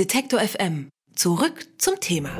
[0.00, 0.88] Detektor FM.
[1.14, 2.30] Zurück zum Thema.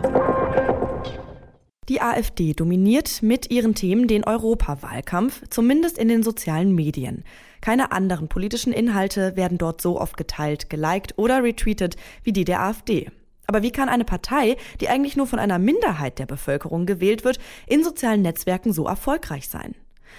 [1.91, 7.23] Die AfD dominiert mit ihren Themen den Europawahlkampf, zumindest in den sozialen Medien.
[7.61, 12.63] Keine anderen politischen Inhalte werden dort so oft geteilt, geliked oder retweetet wie die der
[12.63, 13.11] AfD.
[13.47, 17.39] Aber wie kann eine Partei, die eigentlich nur von einer Minderheit der Bevölkerung gewählt wird,
[17.67, 19.75] in sozialen Netzwerken so erfolgreich sein?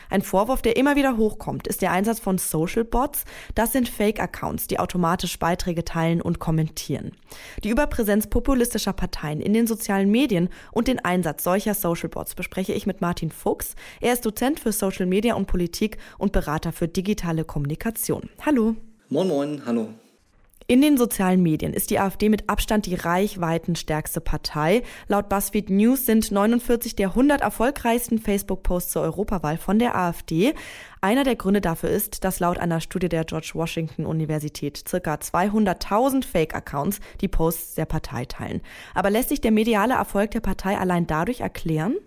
[0.09, 3.25] Ein Vorwurf, der immer wieder hochkommt, ist der Einsatz von Social Bots.
[3.55, 7.11] Das sind Fake-Accounts, die automatisch Beiträge teilen und kommentieren.
[7.63, 12.73] Die Überpräsenz populistischer Parteien in den sozialen Medien und den Einsatz solcher Social Bots bespreche
[12.73, 13.75] ich mit Martin Fuchs.
[13.99, 18.29] Er ist Dozent für Social Media und Politik und Berater für digitale Kommunikation.
[18.45, 18.75] Hallo.
[19.09, 19.89] Moin, moin, hallo.
[20.71, 24.83] In den sozialen Medien ist die AfD mit Abstand die reichweitenstärkste Partei.
[25.09, 30.53] Laut BuzzFeed News sind 49 der 100 erfolgreichsten Facebook-Posts zur Europawahl von der AfD.
[31.01, 36.23] Einer der Gründe dafür ist, dass laut einer Studie der George Washington Universität circa 200.000
[36.23, 38.61] Fake-Accounts die Posts der Partei teilen.
[38.95, 41.97] Aber lässt sich der mediale Erfolg der Partei allein dadurch erklären?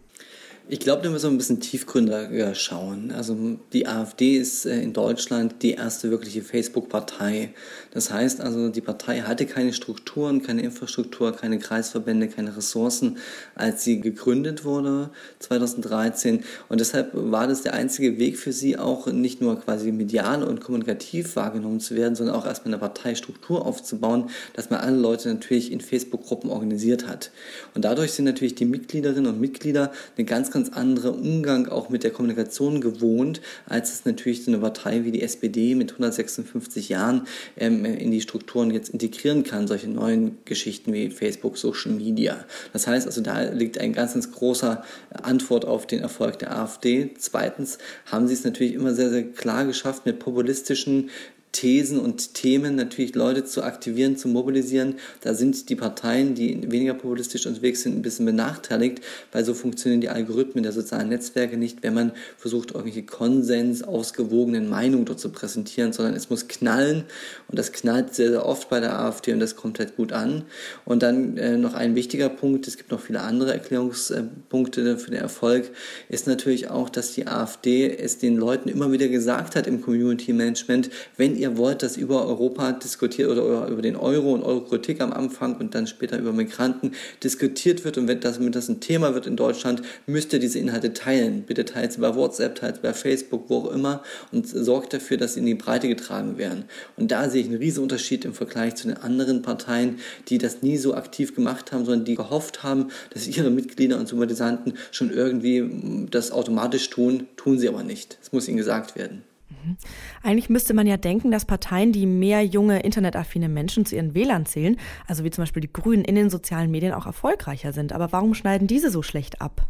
[0.67, 3.13] Ich glaube, da müssen wir ein bisschen tiefgründiger schauen.
[3.15, 3.37] Also
[3.75, 7.51] die AfD ist äh, in Deutschland die erste wirkliche Facebook-Partei.
[7.91, 13.19] Das heißt also, die Partei hatte keine Strukturen, keine Infrastruktur, keine Kreisverbände, keine Ressourcen,
[13.55, 16.43] als sie gegründet wurde 2013.
[16.71, 20.63] Und deshalb war das der einzige Weg für sie auch nicht nur quasi medial und
[20.63, 25.71] kommunikativ wahrgenommen zu werden, sondern auch erstmal eine Parteistruktur aufzubauen, dass man alle Leute natürlich
[25.71, 27.33] in Facebook-Gruppen organisiert hat.
[27.75, 32.05] Und dadurch sind natürlich die Mitgliederinnen und Mitglieder eine ganz ganz anderer Umgang auch mit
[32.05, 37.27] der Kommunikation gewohnt, als es natürlich so eine Partei wie die SPD mit 156 Jahren
[37.57, 42.45] ähm, in die Strukturen jetzt integrieren kann, solche neuen Geschichten wie Facebook, Social Media.
[42.73, 47.11] Das heißt also, da liegt ein ganz, ganz großer Antwort auf den Erfolg der AfD.
[47.19, 51.11] Zweitens haben sie es natürlich immer sehr, sehr klar geschafft, mit populistischen
[51.55, 54.97] Thesen und Themen natürlich Leute zu aktivieren, zu mobilisieren.
[55.21, 60.01] Da sind die Parteien, die weniger populistisch unterwegs sind, ein bisschen benachteiligt, weil so funktionieren
[60.01, 65.31] die Algorithmen der sozialen Netzwerke nicht, wenn man versucht, irgendwelche Konsens, ausgewogenen Meinungen dort zu
[65.31, 67.05] präsentieren, sondern es muss knallen
[67.49, 70.43] und das knallt sehr, sehr oft bei der AfD und das kommt halt gut an.
[70.85, 75.21] Und dann äh, noch ein wichtiger Punkt, es gibt noch viele andere Erklärungspunkte für den
[75.21, 75.71] Erfolg,
[76.09, 80.33] ist natürlich auch, dass die AfD es den Leuten immer wieder gesagt hat im Community
[80.33, 85.01] Management, wenn ihr ihr wollt, dass über Europa diskutiert oder über den Euro und Eurokritik
[85.01, 88.81] am Anfang und dann später über Migranten diskutiert wird und wenn das, wenn das ein
[88.81, 91.43] Thema wird in Deutschland, müsst ihr diese Inhalte teilen.
[91.43, 95.19] Bitte teilt sie bei WhatsApp, teilt sie bei Facebook, wo auch immer und sorgt dafür,
[95.19, 96.65] dass sie in die Breite getragen werden.
[96.97, 100.63] Und da sehe ich einen riesen Unterschied im Vergleich zu den anderen Parteien, die das
[100.63, 105.11] nie so aktiv gemacht haben, sondern die gehofft haben, dass ihre Mitglieder und Sympathisanten schon
[105.13, 108.19] irgendwie das automatisch tun, tun sie aber nicht.
[108.23, 109.23] Es muss ihnen gesagt werden.
[109.65, 109.77] Mhm.
[110.23, 114.47] Eigentlich müsste man ja denken, dass Parteien, die mehr junge, internetaffine Menschen zu ihren Wählern
[114.47, 114.77] zählen,
[115.07, 117.93] also wie zum Beispiel die Grünen in den sozialen Medien, auch erfolgreicher sind.
[117.93, 119.69] Aber warum schneiden diese so schlecht ab?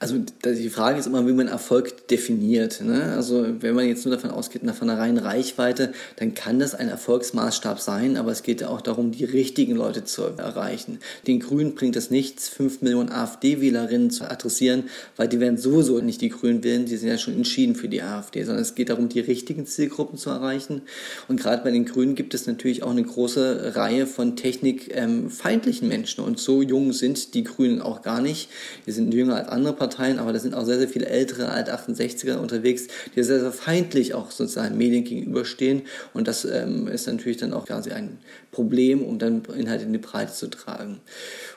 [0.00, 2.80] Also die Frage ist immer, wie man Erfolg definiert.
[2.82, 3.14] Ne?
[3.16, 6.88] Also wenn man jetzt nur davon ausgeht, von einer reinen Reichweite, dann kann das ein
[6.88, 11.00] Erfolgsmaßstab sein, aber es geht ja auch darum, die richtigen Leute zu erreichen.
[11.26, 14.84] Den Grünen bringt es nichts, fünf Millionen AfD-Wählerinnen zu adressieren,
[15.16, 18.02] weil die werden sowieso nicht die Grünen wählen, die sind ja schon entschieden für die
[18.02, 20.82] AfD, sondern es geht darum, die richtigen Zielgruppen zu erreichen.
[21.26, 26.22] Und gerade bei den Grünen gibt es natürlich auch eine große Reihe von technikfeindlichen Menschen
[26.22, 28.48] und so jung sind die Grünen auch gar nicht.
[28.86, 29.87] Die sind jünger als andere Parteien,
[30.18, 34.30] aber da sind auch sehr, sehr viele ältere Alt-68er unterwegs, die sehr, sehr feindlich auch
[34.30, 35.82] sozialen Medien gegenüberstehen.
[36.14, 38.18] Und das ähm, ist natürlich dann auch quasi ein
[38.50, 41.00] Problem, um dann Inhalte in die Breite zu tragen.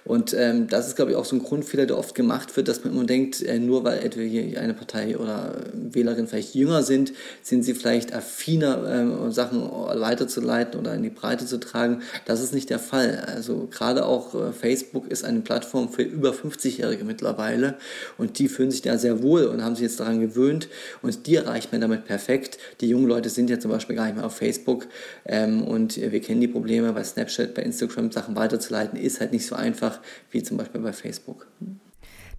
[0.04, 2.84] Und ähm, das ist, glaube ich, auch so ein Grundfehler, der oft gemacht wird, dass
[2.84, 7.14] man immer denkt, äh, nur weil etwa hier eine Partei oder Wählerin vielleicht jünger sind,
[7.44, 12.02] sind sie vielleicht affiner, ähm, Sachen weiterzuleiten oder in die Breite zu tragen.
[12.26, 13.24] Das ist nicht der Fall.
[13.28, 17.78] Also gerade auch äh, Facebook ist eine Plattform für über 50-Jährige mittlerweile
[18.22, 20.70] und die fühlen sich da sehr wohl und haben sich jetzt daran gewöhnt
[21.02, 22.60] und die erreicht man damit perfekt.
[22.80, 24.88] Die jungen Leute sind ja zum Beispiel gar nicht mehr auf Facebook
[25.26, 29.46] ähm, und wir kennen die Probleme bei Snapchat, bei Instagram Sachen weiterzuleiten, ist halt nicht
[29.46, 31.48] so einfach wie zum Beispiel bei Facebook.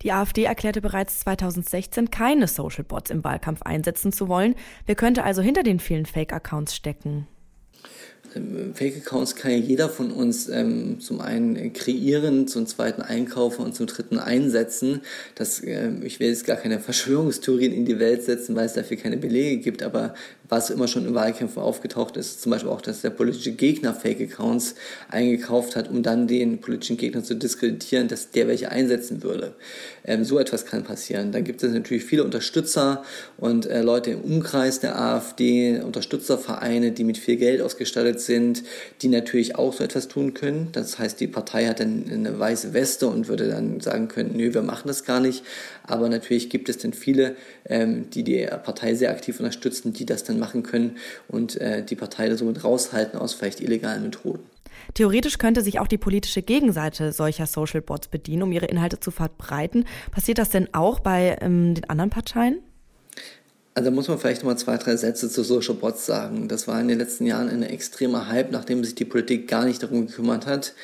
[0.02, 4.54] Die AfD erklärte bereits 2016, keine Social Bots im Wahlkampf einsetzen zu wollen.
[4.86, 7.26] Wer könnte also hinter den vielen Fake-Accounts stecken?
[8.74, 13.86] Fake-Accounts kann ja jeder von uns ähm, zum einen kreieren, zum zweiten einkaufen und zum
[13.86, 15.02] dritten einsetzen.
[15.34, 18.96] Das, äh, ich will jetzt gar keine Verschwörungstheorien in die Welt setzen, weil es dafür
[18.96, 20.14] keine Belege gibt, aber
[20.52, 24.74] was immer schon in Wahlkämpfen aufgetaucht ist, zum Beispiel auch, dass der politische Gegner Fake-Accounts
[25.08, 29.54] eingekauft hat, um dann den politischen Gegner zu diskreditieren, dass der welche einsetzen würde.
[30.04, 31.32] Ähm, so etwas kann passieren.
[31.32, 33.02] Dann gibt es natürlich viele Unterstützer
[33.38, 38.62] und äh, Leute im Umkreis der AfD, Unterstützervereine, die mit viel Geld ausgestattet sind,
[39.00, 40.68] die natürlich auch so etwas tun können.
[40.72, 44.52] Das heißt, die Partei hat dann eine weiße Weste und würde dann sagen können, nö,
[44.52, 45.44] wir machen das gar nicht.
[45.84, 50.24] Aber natürlich gibt es dann viele, ähm, die die Partei sehr aktiv unterstützen, die das
[50.24, 50.96] dann machen können
[51.28, 54.42] und äh, die Partei somit raushalten aus vielleicht illegalen Methoden.
[54.94, 59.10] Theoretisch könnte sich auch die politische Gegenseite solcher Social Bots bedienen, um ihre Inhalte zu
[59.10, 59.84] verbreiten.
[60.10, 62.60] Passiert das denn auch bei ähm, den anderen Parteien?
[63.74, 66.46] Also muss man vielleicht nochmal zwei, drei Sätze zu Social Bots sagen.
[66.46, 69.82] Das war in den letzten Jahren ein extremer Hype, nachdem sich die Politik gar nicht
[69.82, 70.74] darum gekümmert hat.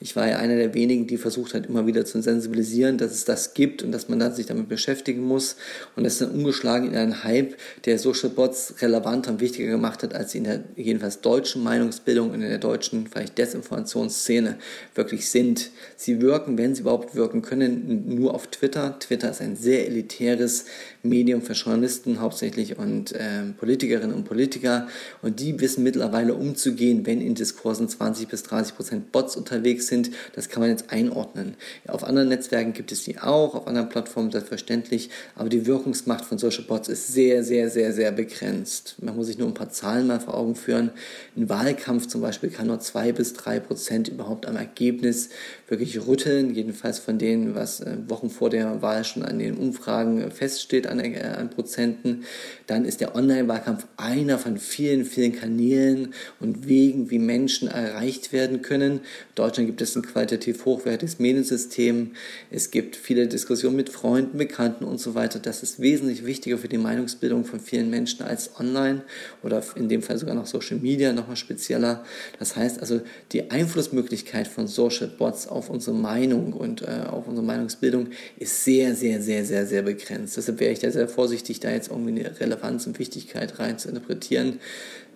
[0.00, 3.26] Ich war ja einer der wenigen, die versucht hat, immer wieder zu sensibilisieren, dass es
[3.26, 5.56] das gibt und dass man dann sich damit beschäftigen muss.
[5.94, 7.54] Und das ist dann umgeschlagen in einen Hype,
[7.84, 12.30] der Social Bots relevanter und wichtiger gemacht hat, als sie in der jedenfalls deutschen Meinungsbildung
[12.30, 14.56] und in der deutschen vielleicht Desinformationsszene
[14.94, 15.70] wirklich sind.
[15.96, 18.98] Sie wirken, wenn sie überhaupt wirken können, nur auf Twitter.
[19.00, 20.64] Twitter ist ein sehr elitäres
[21.02, 24.86] Medium für Journalisten, hauptsächlich hauptsächlich und äh, Politikerinnen und Politiker
[25.22, 30.10] und die wissen mittlerweile umzugehen, wenn in Diskursen 20 bis 30 Prozent Bots unterwegs sind.
[30.36, 31.56] Das kann man jetzt einordnen.
[31.88, 36.38] Auf anderen Netzwerken gibt es die auch, auf anderen Plattformen selbstverständlich, aber die Wirkungsmacht von
[36.38, 38.94] solchen Bots ist sehr, sehr, sehr, sehr begrenzt.
[39.00, 40.92] Man muss sich nur ein paar Zahlen mal vor Augen führen.
[41.36, 45.30] Ein Wahlkampf zum Beispiel kann nur 2 bis 3 Prozent überhaupt am Ergebnis
[45.66, 50.30] wirklich rütteln, jedenfalls von denen, was äh, Wochen vor der Wahl schon an den Umfragen
[50.30, 52.24] feststeht an, äh, an Prozenten
[52.66, 58.62] dann ist der Online-Wahlkampf einer von vielen, vielen Kanälen und Wegen, wie Menschen erreicht werden
[58.62, 58.92] können.
[58.92, 59.00] In
[59.34, 62.12] Deutschland gibt es ein qualitativ hochwertiges Mediensystem.
[62.50, 65.38] Es gibt viele Diskussionen mit Freunden, Bekannten und so weiter.
[65.38, 69.02] Das ist wesentlich wichtiger für die Meinungsbildung von vielen Menschen als online
[69.42, 72.04] oder in dem Fall sogar noch Social Media nochmal spezieller.
[72.38, 73.00] Das heißt also,
[73.32, 78.08] die Einflussmöglichkeit von Social Bots auf unsere Meinung und äh, auf unsere Meinungsbildung
[78.38, 80.36] ist sehr, sehr, sehr, sehr, sehr begrenzt.
[80.36, 84.60] Deshalb wäre ich da sehr vorsichtig, da jetzt irgendwie Relevanz und Wichtigkeit rein zu interpretieren.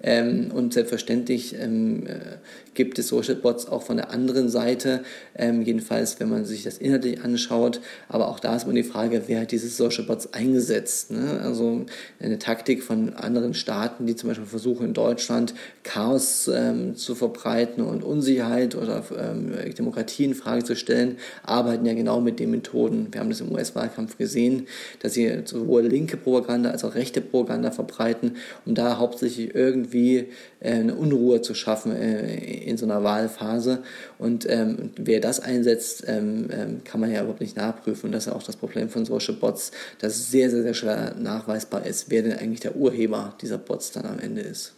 [0.02, 2.38] Ähm, und selbstverständlich ähm, äh,
[2.74, 5.04] gibt es Social Bots auch von der anderen Seite,
[5.36, 7.80] ähm, jedenfalls wenn man sich das inhaltlich anschaut.
[8.08, 11.10] Aber auch da ist immer die Frage, wer hat diese Social Bots eingesetzt?
[11.10, 11.40] Ne?
[11.42, 11.84] Also
[12.20, 17.84] eine Taktik von anderen Staaten, die zum Beispiel versuchen in Deutschland Chaos ähm, zu verbreiten
[17.84, 23.08] und Unsicherheit oder ähm, Demokratie in Frage zu stellen, arbeiten ja genau mit den Methoden.
[23.10, 24.66] Wir haben das im US-Wahlkampf gesehen,
[25.00, 30.28] dass sie sowohl linke Propaganda als auch rechte Propaganda verbreiten, um da hauptsächlich irgendwie irgendwie
[30.60, 33.82] äh, eine Unruhe zu schaffen äh, in so einer Wahlphase.
[34.18, 38.06] Und ähm, wer das einsetzt, ähm, ähm, kann man ja überhaupt nicht nachprüfen.
[38.06, 41.14] Und das ist auch das Problem von solchen Bots, dass es sehr, sehr, sehr schwer
[41.18, 44.74] nachweisbar ist, wer denn eigentlich der Urheber dieser Bots dann am Ende ist.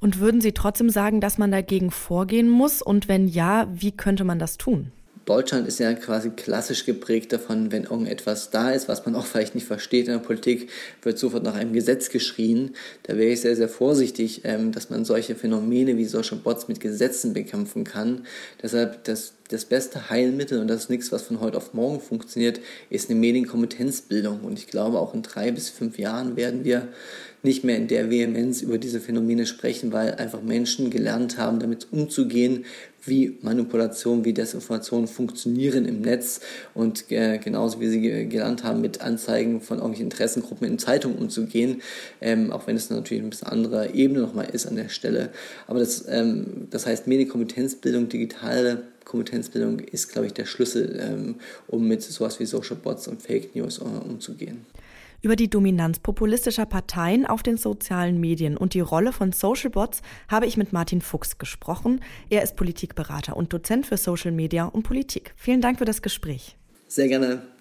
[0.00, 2.82] Und würden Sie trotzdem sagen, dass man dagegen vorgehen muss?
[2.82, 4.90] Und wenn ja, wie könnte man das tun?
[5.24, 9.54] Deutschland ist ja quasi klassisch geprägt davon, wenn irgendetwas da ist, was man auch vielleicht
[9.54, 10.70] nicht versteht in der Politik,
[11.02, 12.74] wird sofort nach einem Gesetz geschrien.
[13.04, 16.80] Da wäre ich sehr, sehr vorsichtig, ähm, dass man solche Phänomene wie solche Bots mit
[16.80, 18.26] Gesetzen bekämpfen kann.
[18.62, 22.60] Deshalb das, das beste Heilmittel, und das ist nichts, was von heute auf morgen funktioniert,
[22.90, 24.40] ist eine Medienkompetenzbildung.
[24.40, 26.88] Und ich glaube, auch in drei bis fünf Jahren werden wir
[27.42, 31.88] nicht mehr in der Vehemenz über diese Phänomene sprechen, weil einfach Menschen gelernt haben, damit
[31.90, 32.64] umzugehen,
[33.04, 36.40] wie Manipulation, wie Desinformation funktionieren im Netz
[36.72, 41.82] und äh, genauso wie sie gelernt haben, mit Anzeigen von irgendwelchen Interessengruppen in Zeitungen umzugehen,
[42.20, 45.30] ähm, auch wenn es natürlich ein bisschen andere Ebene nochmal ist an der Stelle.
[45.66, 51.86] Aber das, ähm, das heißt, Medienkompetenzbildung, digitale Kompetenzbildung ist, glaube ich, der Schlüssel, ähm, um
[51.86, 54.66] mit sowas wie Social Bots und Fake News äh, umzugehen
[55.22, 60.02] über die Dominanz populistischer Parteien auf den sozialen Medien und die Rolle von Social Bots
[60.28, 62.00] habe ich mit Martin Fuchs gesprochen.
[62.28, 65.32] Er ist Politikberater und Dozent für Social Media und Politik.
[65.36, 66.56] Vielen Dank für das Gespräch.
[66.88, 67.51] Sehr gerne.